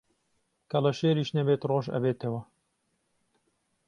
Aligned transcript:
کەڵەشێریش 0.71 1.29
نەبێت 1.37 1.61
ڕۆژ 1.69 1.85
ئەبێتەوە 1.93 2.41